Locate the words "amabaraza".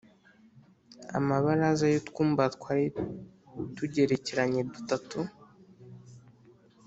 1.17-1.85